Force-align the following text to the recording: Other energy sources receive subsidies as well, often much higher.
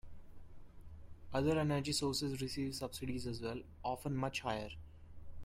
Other 1.31 1.59
energy 1.59 1.91
sources 1.93 2.41
receive 2.41 2.73
subsidies 2.73 3.27
as 3.27 3.39
well, 3.39 3.61
often 3.83 4.17
much 4.17 4.39
higher. 4.39 4.71